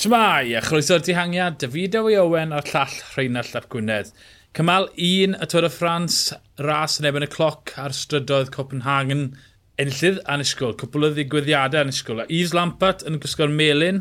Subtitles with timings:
[0.00, 4.14] Shmai, a chroeso'r dihangiad, David Ewy Owen a'r llall Rheinald Llap Gwynedd.
[4.56, 6.14] Cymal un y Tôr y Ffrans,
[6.64, 9.26] ras yn ebyn y cloc ar strydoedd Copenhagen,
[9.76, 12.22] enillydd anusgwl, cwpl o ddigwyddiadau anusgwl.
[12.24, 13.98] Yves Lampart yn gwisgo'r melin,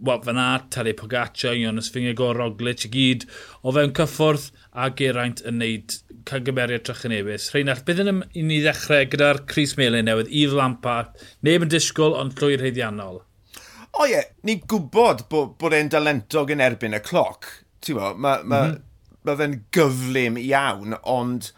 [0.00, 3.26] wel fyna, Tadej Pogacar, Jonas Fingegor, Roglic i gyd,
[3.60, 5.98] o fewn cyffwrdd a Geraint yn neud
[6.32, 7.50] cagymeriad trachanebus.
[7.52, 12.16] Rheinald, beth yn i ni ddechrau gyda'r Cris Melin newydd, Yves Lampart, neb yn disgwyl
[12.22, 13.20] ond llwyr heiddiannol?
[13.98, 17.48] o ie, ni'n gwybod bod, bod e'n dalentog yn erbyn y cloc.
[17.82, 18.80] Ti'n bo, mae ma, mm -hmm.
[19.28, 21.52] ma fe'n gyflym iawn, ond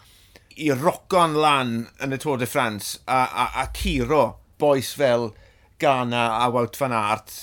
[0.56, 5.32] i rocon lan yn y Tôr de France a, a, a curo boes fel
[5.82, 7.34] Ghana a Wout van Aert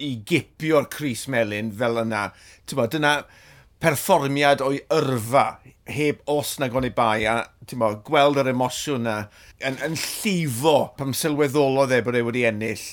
[0.00, 2.28] i gipio'r Cris Melin fel yna.
[2.64, 3.14] Ti'n bo, dyna
[3.80, 5.44] perfformiad o'i yrfa
[5.90, 7.36] heb os na gwneud bai a
[7.80, 9.16] mo, gweld yr emosiwn na
[9.62, 12.84] yn, yn llifo pam sylweddolodd e bod e wedi ennill.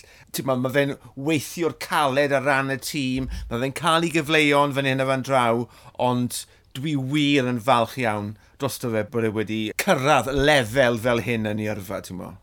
[0.45, 0.95] Mo, mae fe'n
[1.27, 5.25] weithio'r caled ar ran y tîm, mae fe'n cael ei gyfleuon fan hyn a fan
[5.25, 5.63] draw,
[6.09, 6.43] ond
[6.77, 11.63] dwi wir yn falch iawn dros fe bod e wedi cyrraedd lefel fel hyn yn
[11.63, 12.35] ei yrfa, ti'n mo?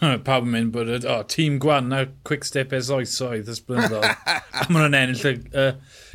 [0.00, 4.04] Pawb yn mynd bod, o, oh, tîm gwan na quick step es oesoedd ysblynyddol.
[4.60, 5.70] a maen nhw'n ennill y uh,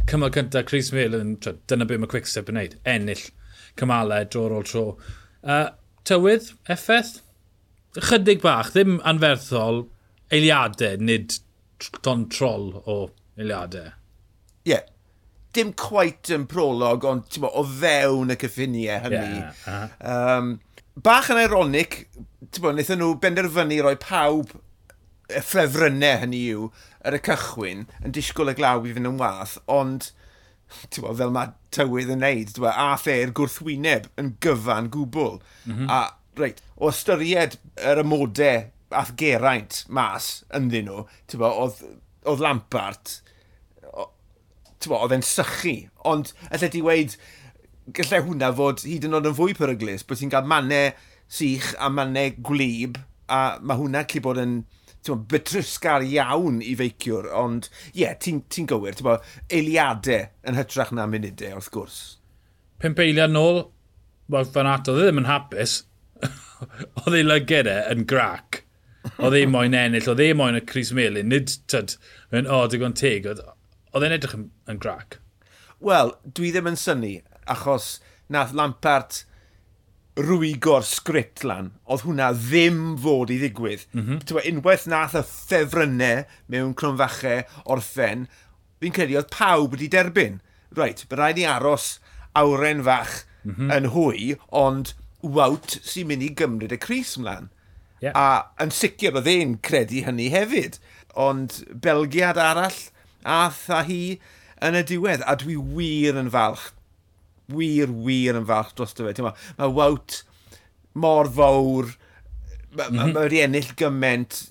[0.10, 3.24] cymal cyntaf Chris Mill, dyna beth mae quick step yn neud, ennill
[3.80, 4.86] cymalau drôr ôl tro.
[5.42, 5.72] Uh,
[6.06, 7.20] tywydd, effaith,
[7.98, 9.88] chydig bach, ddim anferthol,
[10.32, 11.40] eiliadau, nid
[12.06, 13.00] don troll o
[13.40, 13.96] eiliadau.
[14.62, 14.86] Ie, yeah,
[15.56, 19.40] dim cwait yn prolog, ond bo, o fewn y cyffiniau hynny.
[19.40, 20.12] Yeah, uh -huh.
[20.14, 20.52] um,
[20.96, 22.06] bach yn ironic,
[22.60, 24.56] wnaethon nhw benderfynu roi pawb
[25.32, 26.72] y ffrefrynnau hynny yw
[27.08, 30.12] ar y cychwyn yn disgwyl y glaw i fynd yn wath, ond
[31.00, 35.40] bo, fel mae tywydd yn neud, bo, a the'r gwrthwyneb yn gyfan gwbl.
[35.66, 35.90] Mm -hmm.
[35.92, 38.70] A reit, o ystyried yr ymodau
[39.02, 41.06] ath geraint mas ynddyn nhw,
[41.40, 41.84] bo, oedd,
[42.28, 43.20] oedd Lampart,
[44.90, 45.76] oedd e'n sychu.
[46.08, 47.16] Ond, allai di weid,
[47.96, 50.92] gallai hwnna fod hyd yn oed yn fwy peryglis, bod ti'n cael mannau
[51.32, 53.00] sych a mannau gwlyb,
[53.32, 54.62] a mae hwnna lle bod yn
[55.32, 60.92] betrysgar iawn i feiciwr, ond ie, yeah, ti'n ti gywir, ti'n bod eiliadau yn hytrach
[60.94, 62.02] na munudau wrth gwrs.
[62.82, 63.64] Pimp eiliad nôl,
[64.32, 65.80] wel, fan ato, e ddim yn hapus,
[67.02, 68.62] oedd ei lyged e yn grac.
[69.18, 71.96] Oedd ei moyn ennill, oedd ei moyn y Cris Melin, nid, tyd,
[72.38, 73.42] yn o, digon teg, oedd
[73.92, 75.20] Oedd e'n edrych yn, yn grac?
[75.82, 77.16] Wel, dwi ddim yn syni,
[77.50, 77.98] achos
[78.32, 79.24] nath Lampart
[80.20, 83.88] rwygo'r sgript lan, oedd hwnna ddim fod i ddigwydd.
[83.96, 84.40] Mm -hmm.
[84.52, 88.28] Unwaith nath y ffefrynnau mewn cronfachau orffen,
[88.84, 90.42] fi'n credu oedd pawb wedi derbyn.
[90.76, 91.94] Reit, bydd rhaid i aros
[92.38, 93.72] awren fach mm -hmm.
[93.78, 97.50] yn hwy, ond wawt sy'n mynd i gymryd y Cris mlaen.
[98.02, 98.16] Yeah.
[98.18, 100.80] A yn sicr oedd e'n credu hynny hefyd.
[101.14, 102.80] Ond belgiad arall,
[103.24, 104.04] a tha hi
[104.62, 105.26] yn y diwedd.
[105.26, 106.70] A dwi wir yn falch,
[107.52, 109.26] wir, wir yn falch dros dy fe.
[109.26, 110.22] Mae ma Wout
[110.94, 111.94] mor fawr,
[112.72, 113.14] mae ma, mm -hmm.
[113.16, 113.38] ma mhm.
[113.46, 114.42] ennill gyment,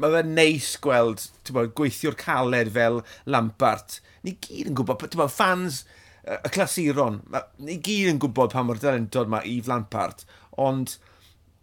[0.00, 4.00] mae fe'n neis gweld bod, gweithio'r caled fel Lampart.
[4.24, 5.84] Ni gyd yn gwybod, bod, fans
[6.24, 7.20] y clasuron,
[7.64, 10.26] ni gyd yn gwybod pa mor dalentod mae Yves Lampart,
[10.60, 10.96] ond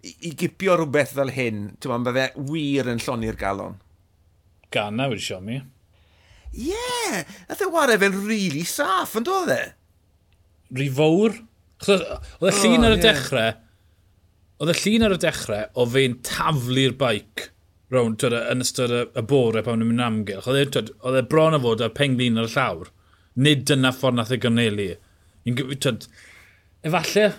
[0.01, 3.77] i, i gipio rhywbeth fel hyn, mae fe wir yn lloni'r galon.
[4.73, 5.61] Gana wedi siom i.
[6.57, 9.61] Ie, yeah, nath e wario fe'n rili really saff, yn dod e?
[10.73, 11.35] Rhi fawr.
[11.85, 13.03] Oedd y llun oh, ar y yeah.
[13.05, 13.51] dechrau,
[14.57, 17.51] oedd y llun ar y dechrau o fe'n taflu'r baic
[17.93, 20.49] rown twyd, yn ystod y, y bore pan nhw'n mynd amgylch.
[20.49, 22.89] E, oedd e bron o fod ar penglin ar y llawr.
[23.37, 24.89] Nid dyna ffordd nath ei gynelu.
[25.45, 26.09] Twyd,
[26.87, 27.29] efalle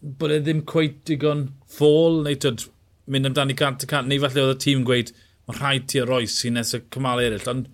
[0.00, 2.68] bod e ddim cweith digon ffôl neu twyd,
[3.10, 5.12] mynd amdani cant y cant neu falle oedd y tîm gweud
[5.46, 7.68] mae rhaid ti ar oes i nes y cymal eraill ond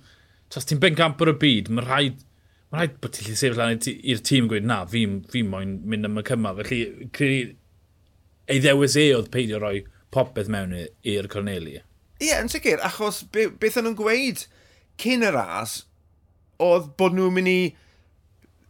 [0.52, 2.20] tas ti'n bengamp o'r y byd, mae rhaid,
[2.72, 6.08] mae rhaid bod ti'n lli sefyll lan i'r tîm gweud, na, fi, fi moyn mynd
[6.08, 6.60] am y cymal.
[6.60, 7.54] Felly, credu,
[8.52, 9.78] ei ddewis e oedd peidio roi
[10.12, 11.78] popeth mewn i'r Corneli.
[11.78, 14.44] Ie, yeah, yn sicr, achos be, beth o'n nhw'n gweud
[15.00, 15.80] cyn y ras,
[16.62, 17.60] oedd bod nhw'n mynd i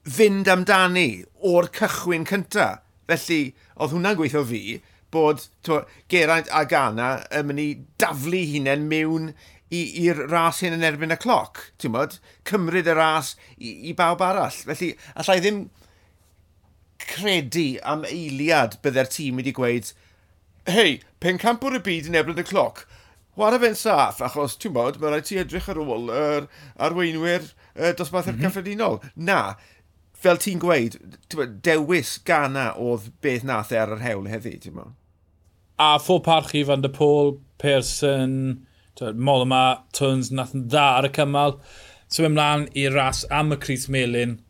[0.08, 2.70] fynd amdani o'r cychwyn cynta.
[3.10, 4.78] Felly, oedd hwnna'n gweithio fi,
[5.12, 7.68] bod to, Geraint a Gana yn mynd i
[8.00, 9.32] daflu hunain mewn
[9.72, 12.18] i'r ras hyn yn erbyn y cloc, ti'n bod?
[12.48, 14.58] Cymryd y ras i, i bawb arall.
[14.68, 15.64] Felly, allai ddim
[17.02, 19.92] credu am eiliad byddai'r tîm wedi gweud,
[20.70, 22.84] hei, pen campwr y byd yn erbyn y cloc,
[23.36, 26.48] Wara fe'n saff, achos ti'n bod, mae rhaid ti edrych ar ôl yr
[26.84, 28.42] arweinwyr uh, dosbarth mm -hmm.
[28.44, 28.98] cyffredinol.
[29.16, 29.54] Na,
[30.12, 30.98] fel ti'n gweud,
[31.64, 34.90] dewis gana oedd beth nath e ar yr hewl heddi, ti'n mo?
[35.80, 38.66] A ffwr parchu Van der Pôl, Pearson,
[39.00, 39.64] Mol yma,
[39.96, 41.58] Tuns, nath yn dda ar y cymal.
[42.12, 44.40] So ymlaen i ras am y Cris Melin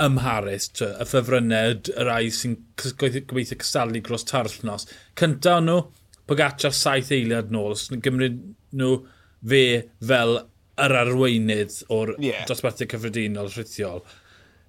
[0.00, 2.56] ym Mharis, y ffefrynnau, y rai sy'n
[3.00, 4.86] gobeithio cysalu gros tarthnos.
[5.18, 5.82] Cynta nhw,
[6.30, 8.38] Pogacar saith eiliad nôl, os gymryd
[8.78, 8.90] nhw
[9.50, 9.64] fe
[10.06, 10.36] fel
[10.80, 12.44] yr arweinydd o'r yeah.
[12.48, 14.04] dosbarthau cyffredinol rhithiol.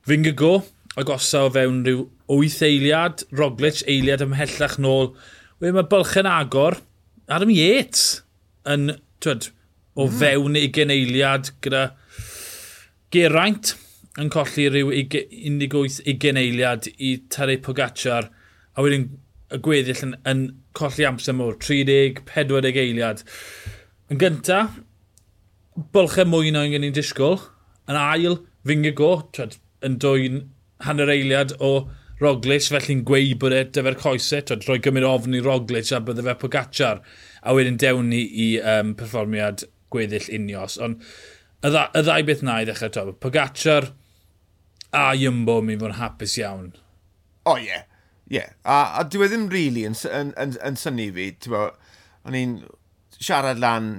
[0.07, 0.56] Fy'n gygo,
[1.00, 5.13] agosa o fewn rhyw 8 eiliad, Roglic eiliad ymhellach nôl.
[5.62, 6.79] Wedyn mae bylch yn agor,
[7.31, 8.23] Adam Yates
[8.68, 8.89] yn
[9.23, 9.50] twyd,
[9.95, 10.19] o mm.
[10.21, 11.88] fewn ugen eiliad gyda
[13.12, 13.73] Geraint
[14.19, 18.29] yn colli rhyw 18 eiliad i Tarei Pogacar
[18.75, 19.09] a wedyn
[19.51, 20.45] y gweddill yn, yn
[20.77, 23.23] colli amser mwy, 30-40 eiliad.
[24.12, 24.62] Yn gynta,
[25.95, 27.39] bylchau mwy na o'n gen disgwyl.
[27.91, 30.45] Yn ail, fyngau go, twed, yn dwy'n
[30.85, 31.71] hanner eiliad o
[32.21, 36.25] Roglic, felly'n gweud bod e dyfer coesau, twyd, rhoi gymryd ofn i Roglic a bydde
[36.27, 37.01] fe Pogacar,
[37.41, 39.63] a wedyn dewn ni i um, perfformiad
[39.94, 40.77] gweddill unios.
[40.77, 43.89] Ond y, dda, y ddau beth na i ddechrau to, Pogacar
[44.94, 46.69] a Jumbo mi fod yn hapus iawn.
[47.47, 47.88] O oh, ie, yeah.
[48.29, 48.38] ie.
[48.38, 48.53] Yeah.
[48.62, 51.65] A, a dwi e ddim really yn, yn, yn, yn syni fi, ti'n bo,
[52.29, 52.56] o'n i'n
[53.18, 53.91] siarad lan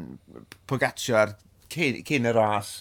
[0.70, 1.34] Pogacar
[1.74, 2.76] cyn, cyn y ras,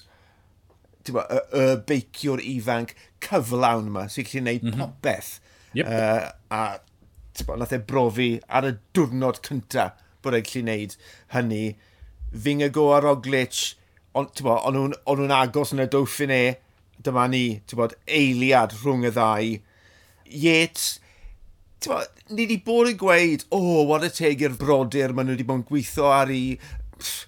[1.09, 2.93] y, y beiciwr ifanc
[3.25, 4.85] cyflawn yma sy'n gallu gwneud mm -hmm.
[4.85, 5.31] popeth.
[5.73, 5.87] Yep.
[5.87, 10.97] Uh, a bo, nath e brofi ar y diwrnod cyntaf bod e'n gallu gwneud
[11.35, 11.63] hynny.
[12.31, 13.61] Fy'n go ar Roglic,
[14.15, 16.43] ond on nhw'n agos yn y dwffin e,
[17.03, 19.55] dyma ni, bod, eiliad rhwng y ddau.
[20.43, 20.99] Yates,
[21.87, 21.99] bo,
[22.29, 25.47] ni wedi bod yn gweud, o, oh, what a teg i'r brodyr, maen nhw wedi
[25.47, 26.55] bod yn gweithio ar ei
[26.99, 27.25] pff,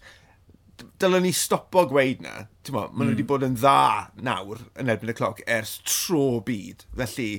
[1.03, 2.45] dylwn ni stopo gweud na.
[2.63, 3.17] Ti'n mo, maen nhw mm.
[3.17, 6.85] wedi bod yn dda nawr yn erbyn y cloc ers tro byd.
[6.95, 7.29] Felly,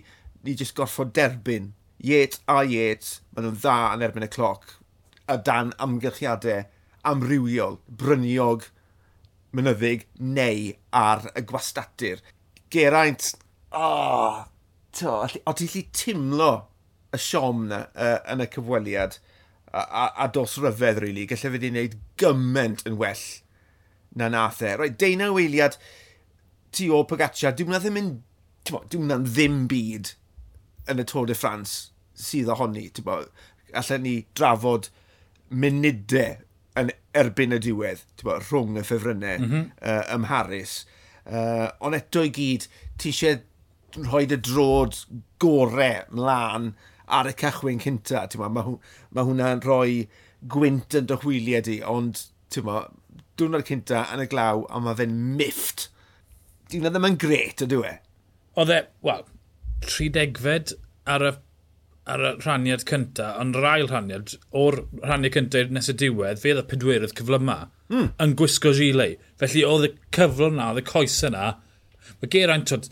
[0.44, 1.72] ni jyst gorfod derbyn
[2.04, 4.74] iet a iet, maen nhw'n dda yn erbyn y cloc
[5.30, 6.66] a dan amgylchiadau
[7.08, 8.68] amrywiol, bryniog,
[9.56, 12.20] mynyddig neu ar y gwastadur.
[12.72, 13.30] Geraint,
[13.72, 14.42] oh,
[14.98, 16.50] to, o ti'n lli timlo
[17.14, 19.18] y siom na uh, yn y cyfweliad
[19.70, 21.24] a, a, a dos ryfedd, really.
[21.30, 23.24] Gallai fe wedi wneud gymaint yn well
[24.18, 24.74] na nath e.
[24.78, 25.78] Roedd deunaw weiliad
[26.74, 28.12] tu o Pogaccia, dwi'n mynd ddim yn...
[28.64, 30.14] Dwi'n mynd ddim byd
[30.90, 32.88] yn y Tôr de France sydd ohoni.
[33.74, 34.90] Allen ni drafod
[35.50, 39.66] munudau e yn erbyn y diwedd bo, rhwng y ffefrynnau mm -hmm.
[39.78, 40.74] uh, ym Mharis.
[41.24, 42.66] Uh, ond eto i gyd,
[42.98, 43.38] ti eisiau
[44.08, 44.98] rhoi y drod
[45.42, 46.72] gorau mlaen
[47.06, 48.26] ar y cychwyn cynta.
[48.40, 48.66] Mae ma,
[49.14, 50.08] ma hwnna'n rhoi
[50.50, 52.26] gwynt yn dy hwyliau di, ond
[53.38, 55.88] diwrnod cynta yn y glaw, a mae fe'n mifft.
[56.70, 57.96] Dwi'n meddwl mae'n gret, ydw e?
[58.60, 59.26] Oedd e, wel,
[59.86, 60.76] 30fed
[61.10, 61.32] ar y,
[62.14, 66.64] ar y rhaniad cynta, ond rhail rhaniad, o'r rhaniad cynta nes y diwedd, fe oedd
[66.64, 67.58] y pedwerydd cyfle yma,
[67.92, 68.08] mm.
[68.24, 69.22] yn gwisgo gilet.
[69.42, 71.52] Felly oedd y cyfle yna, oedd y coes yna,
[72.20, 72.90] Mae Geraint, twyd,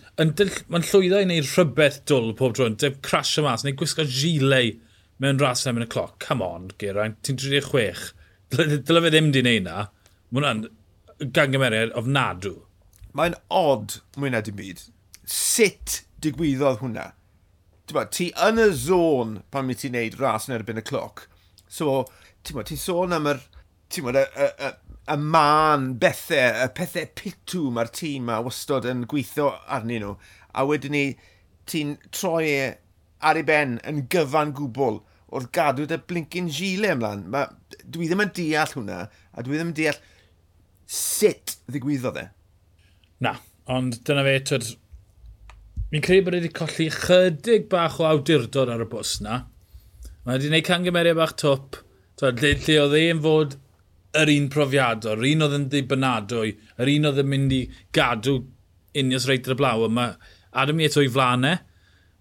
[0.72, 4.80] mae'n llwyddo i wneud rhywbeth dwl pob drwy'n, def crasio mas, neu gwisgo gilet
[5.22, 6.16] mewn ras yn y cloc.
[6.24, 8.06] Come on, Geraint, ti'n 36.
[8.52, 9.86] Dyle fe ddim di wneud na.
[10.32, 12.54] Mae hwnna'n gangymeriad ofnadw.
[13.12, 14.78] Mae'n odd mwy na dim byd.
[15.28, 17.10] Sut digwyddodd hwnna?
[17.92, 21.26] Ba, ti yn y zôn pan mi ti'n neud ras yn erbyn y cloc.
[21.68, 22.06] So,
[22.48, 23.42] ti'n ti sôn am yr,
[23.92, 24.70] ti'n y, y, y,
[25.12, 30.14] y man bethau, y pethau pitw mae'r tîm ma wastod yn gweithio arnyn nhw.
[30.56, 31.04] A wedyn ni,
[31.68, 32.70] ti'n troi e
[33.20, 37.28] ar ei ben yn gyfan gwbl wrth gadw dy blincyn gile ymlaen.
[37.28, 37.44] Ma,
[37.84, 39.02] dwi ddim yn deall hwnna,
[39.36, 40.00] a dwi ddim yn deall
[40.92, 42.26] sut ddigwyddodd e?
[43.24, 43.36] Na,
[43.72, 44.68] ond dyna fe, tyd,
[45.92, 49.42] mi'n credu bod wedi colli chydig bach o awdurdod ar y bws na.
[50.22, 51.80] Mae wedi gwneud cangymeriad bach twp,
[52.20, 53.56] tyd, lle, lle oedd e'n fod
[54.22, 57.62] yr un profiador, yr un oedd yn ddibynadwy, yr un oedd yn mynd i
[57.96, 58.42] gadw
[59.00, 60.16] unios reit ar y blaw, mae
[60.62, 61.68] Adam Ieto i flanau, e.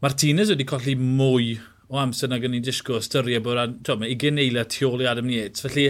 [0.01, 1.57] Martinez wedi colli mwy
[1.91, 3.59] o amser na gen i'n disgwyl ystyried bod,
[3.99, 5.89] mae 20 eiliad tu ôl i Adam Yates, felly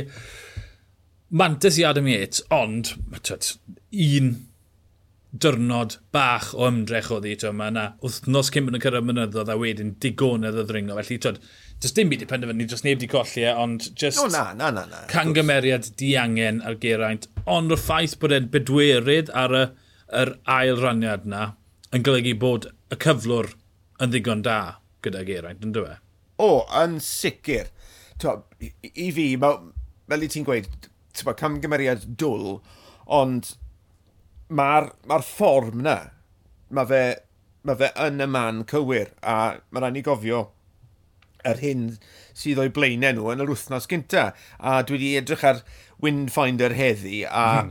[1.31, 3.53] mantis i Adam Yates, ond twyd,
[3.91, 4.31] un
[5.31, 7.37] dyrnod bach o ymdrech o ddi.
[7.55, 10.97] Mae yna wythnos cyn bod yn cyrraedd mynyddodd a wedyn digonedd o ddringo.
[10.99, 11.39] Felly, twyd,
[11.81, 14.19] does dim byd i penderfynu, does neb di colli e, ond just...
[14.19, 15.05] No, na, na, na, na.
[15.11, 17.29] Cangymeriad diangen ar geraint.
[17.47, 19.65] Ond o'r ffaith bod e'n bedwerydd ar y,
[20.21, 21.53] yr ail raniad na
[21.95, 23.53] yn golygu bod y cyflwr
[24.03, 24.59] yn ddigon da
[25.05, 26.01] gyda geraint, yn dweud?
[26.41, 27.71] O, yn sicr.
[28.19, 32.59] Twa, I fi, fel i ti'n gweud, tywa, camgymeriad dwl,
[33.11, 33.53] ond
[34.51, 35.97] mae'r ma fform na,
[36.71, 37.03] mae fe,
[37.67, 39.37] ma fe yn y man cywir, a
[39.69, 40.47] mae rhaid ni gofio
[41.47, 41.85] yr hyn
[42.37, 44.31] sydd o'i blaenau nhw yn yr wythnos gynta.
[44.59, 45.61] A dwi wedi edrych ar
[46.01, 47.63] Windfinder heddi, a...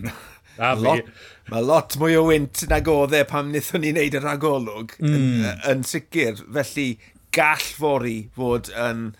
[0.58, 1.10] a lot,
[1.52, 5.14] mae lot mwy o wynt nag oedd e pam wnaethon ni wneud y rhagolwg mm.
[5.14, 6.42] yn, yn sicr.
[6.56, 6.88] Felly
[7.34, 9.10] gall fori fod yn,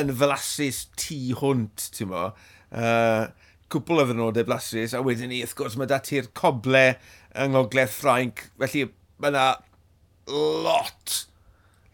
[0.00, 2.30] yn flasus tu hwnt, ti'n mo
[2.72, 3.28] uh,
[3.72, 6.84] cwpl o ddynodau blasus, a wedyn ni, wrth gwrs, mae dati'r coble
[7.38, 8.86] yng Ngogledd Ffrainc, felly
[9.20, 9.46] mae yna
[10.64, 11.18] lot,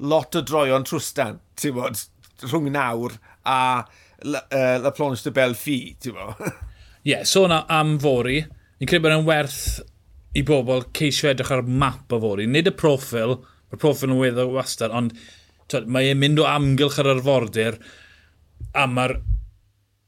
[0.02, 2.02] lot o droion trwstan, ti'n bod,
[2.44, 3.58] rhwng nawr a
[4.24, 6.38] La, uh, la Plonge de Belfi, ti'n bod.
[7.04, 8.38] Ie, yeah, sôn so am fori,
[8.80, 9.82] ni'n credu bod yn werth
[10.34, 12.46] i bobl ceisio edrych ar map o fori.
[12.48, 13.36] Nid y profil,
[13.68, 15.12] mae'r profil yn weddo wastad, ond
[15.68, 17.76] twed, mae e'n mynd o amgylch ar arfordir,
[18.72, 19.18] a mae'r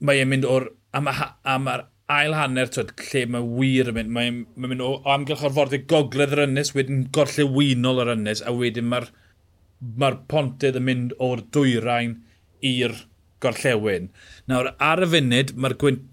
[0.01, 0.71] mae e'n mynd o'r...
[0.97, 1.11] Am,
[1.45, 4.13] am ar ail hanner, twyd, lle mae wir yn mynd.
[4.15, 8.43] Mae'n mae mynd o amgylch o'r fordyg gogledd yr ynnes, wedyn gorlle winol yr ynnes,
[8.47, 9.11] a wedyn mae'r
[10.01, 12.19] mae pontydd yn mynd o'r dwyrain
[12.65, 12.95] i'r
[13.45, 14.11] gorllewin.
[14.51, 16.07] Nawr, ar y funud, mae'r gwynt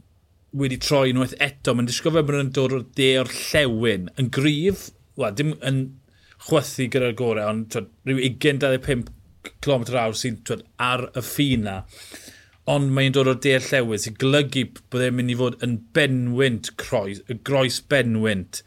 [0.57, 1.73] wedi troi unwaith eto.
[1.73, 4.09] Mae'n disgwyl fel bod yn dod o'r de o'r llewn.
[4.21, 5.83] Yn gryf, wa, dim yn
[6.47, 9.11] chwythu gyda'r gorau, ond twyd, rhyw 25
[9.63, 10.41] km awr sy'n
[10.81, 11.81] ar y ffina
[12.71, 16.69] ond mae'n dod o deall llewydd sy'n golygu bod e'n mynd i fod yn benwynt
[16.79, 18.61] croes, groes benwynt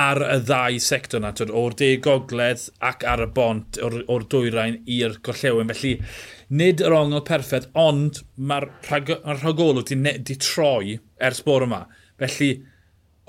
[0.00, 4.78] ar y ddau sector yna, o'r de gogledd ac ar y bont o'r, or dwyrain
[4.88, 5.72] i'r gollewin.
[5.74, 5.94] Felly,
[6.48, 11.82] nid yr ongl perffaith, ond mae'r rhagolwg di, di troi ers bore yma.
[12.22, 12.52] Felly,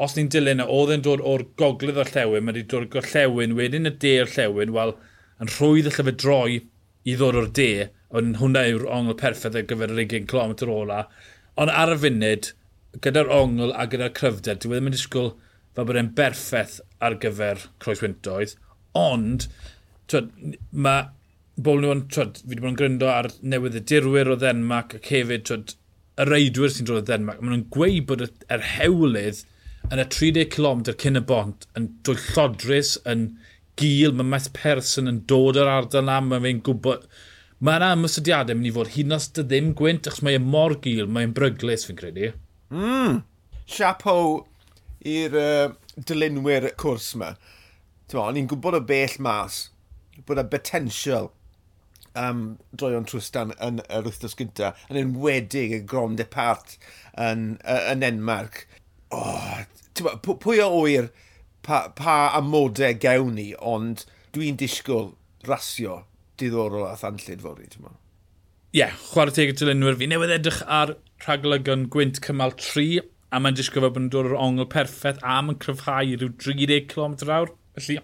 [0.01, 2.91] os ni'n dilyn yna, oedd e'n dod o'r gogledd o'r llewn, mae wedi dod o'r
[2.95, 4.95] gorllewin, wedyn y de o'r llewn, wel,
[5.41, 6.61] yn rhwydd y llyfr droi
[7.03, 7.71] i ddod o'r de,
[8.17, 11.05] Ond hwnna yw'r ongl perffaith ar gyfer yr 20 km ola.
[11.61, 12.51] Ond ar y funud,
[13.05, 15.31] gyda'r ongl a gyda'r cryfder, dwi e ddim yn disgwyl
[15.75, 18.57] fel bod e'n berffaith ar gyfer croeswyntoedd.
[18.99, 19.47] Ond,
[20.11, 21.05] twyd, mae
[21.55, 25.07] bobl nhw'n twyd, fi wedi bod yn gryndo ar newydd y dirwyr o Denmark ac
[25.13, 25.75] hefyd, twyd,
[26.19, 29.43] y reidwyr sy'n dod o Denmark, maen nhw'n gweud bod yr hewlydd
[29.91, 33.29] yn y 30 km cyn y bont yn dwy llodrus, yn
[33.79, 37.07] gil, mae Math Person yn dod o'r ardal am, mae fe'n gwybod,
[37.61, 40.73] Mae yna ymwysodiadau mynd i fod hyn os dy ddim gwynt, achos mae'n e mor
[40.81, 42.31] gil, mae'n bryglis fi'n credu.
[42.73, 43.19] Mm.
[43.69, 44.31] Chapeau
[45.11, 45.75] i'r uh,
[46.09, 47.29] dilynwyr cwrs yma.
[48.17, 49.61] O'n i'n gwybod y bell mas
[50.25, 51.29] bod y potensial
[52.17, 56.79] um, droion Trwstan yn yr wythnos gynta, yn enwedig y Grom Depart
[57.13, 58.65] yn, yn Enmarc.
[59.13, 59.61] Oh,
[60.01, 61.13] ba, pwy o oer
[61.61, 65.11] pa, pa amodau gewn ni, ond dwi'n disgwyl
[65.45, 66.07] rasio
[66.41, 67.99] diddorol a thanllid fori, ti'n meddwl?
[68.71, 70.07] Ie, yeah, chwarae teg y dilynwyr fi.
[70.07, 70.95] Newydd edrych ar
[71.25, 75.41] rhaglygon gwynt cymal 3, a mae'n disgwyl fel bod yn dod o'r ongl perffaith a
[75.43, 77.51] mae'n cryfhau rhyw 30 km awr.
[77.77, 77.99] Felly,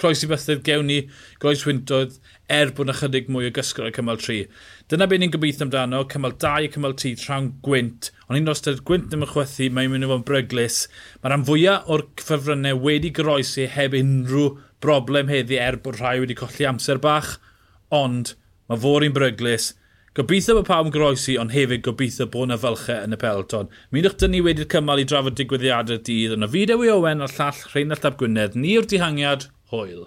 [0.00, 0.96] croes i bythydd gewn ni
[1.42, 2.16] groes wyntodd
[2.50, 4.40] er bod yna chydig mwy o gysgol y cymal 3.
[4.90, 8.10] Dyna beth ni'n gobeithio amdano, cymal 2 a cymal 3, trawn gwynt.
[8.26, 10.80] Ond un ostad gwynt ddim yn chwethu, mae'n mynd i fod yn bryglis.
[11.22, 14.48] Mae'r rhan fwyaf o'r cyfrynau wedi groesi heb unrhyw
[14.84, 17.36] broblem heddi er bod rhai wedi colli amser bach
[17.92, 18.34] ond
[18.70, 19.72] mae fôr i'n bryglis.
[20.14, 23.70] Gobeithio bod pawb yn groesi, ond hefyd gobeithio bod yna fylchau yn y pelton.
[23.90, 27.24] Mi ddech dyn ni wedi'r cymal i drafod digwyddiadau dydd, ond y fideo i Owen
[27.26, 30.06] a'r llall Rheinald Ap Gwynedd, ni yw'r dihangiad, hwyl.